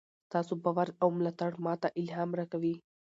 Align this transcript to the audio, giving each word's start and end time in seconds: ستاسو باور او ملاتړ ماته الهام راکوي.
ستاسو 0.27 0.53
باور 0.63 0.89
او 1.01 1.07
ملاتړ 1.17 1.51
ماته 1.65 1.87
الهام 2.01 2.29
راکوي. 2.39 2.75